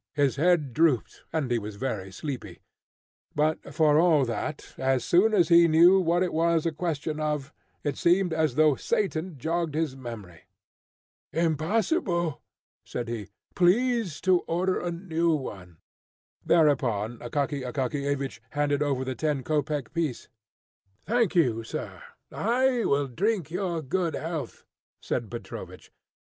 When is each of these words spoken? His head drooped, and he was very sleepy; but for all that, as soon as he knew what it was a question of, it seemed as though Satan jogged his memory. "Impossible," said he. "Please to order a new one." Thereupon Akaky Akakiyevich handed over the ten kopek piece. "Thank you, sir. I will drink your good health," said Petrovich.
His 0.15 0.35
head 0.37 0.73
drooped, 0.73 1.21
and 1.31 1.51
he 1.51 1.59
was 1.59 1.75
very 1.75 2.11
sleepy; 2.11 2.59
but 3.35 3.71
for 3.71 3.99
all 3.99 4.25
that, 4.25 4.73
as 4.79 5.05
soon 5.05 5.31
as 5.31 5.49
he 5.49 5.67
knew 5.67 5.99
what 5.99 6.23
it 6.23 6.33
was 6.33 6.65
a 6.65 6.71
question 6.71 7.19
of, 7.19 7.53
it 7.83 7.97
seemed 7.99 8.33
as 8.33 8.55
though 8.55 8.73
Satan 8.73 9.37
jogged 9.37 9.75
his 9.75 9.95
memory. 9.95 10.45
"Impossible," 11.31 12.41
said 12.83 13.09
he. 13.09 13.27
"Please 13.53 14.19
to 14.21 14.39
order 14.47 14.79
a 14.79 14.89
new 14.91 15.35
one." 15.35 15.77
Thereupon 16.43 17.19
Akaky 17.19 17.61
Akakiyevich 17.63 18.39
handed 18.57 18.81
over 18.81 19.05
the 19.05 19.13
ten 19.13 19.43
kopek 19.43 19.93
piece. 19.93 20.29
"Thank 21.05 21.35
you, 21.35 21.63
sir. 21.63 22.01
I 22.31 22.85
will 22.85 23.07
drink 23.07 23.51
your 23.51 23.83
good 23.83 24.15
health," 24.15 24.65
said 24.99 25.29
Petrovich. 25.29 25.91